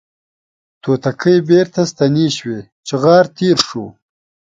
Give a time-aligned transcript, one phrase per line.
[0.83, 3.85] توتکۍ بیرته ستنې شوې چغار تیر شو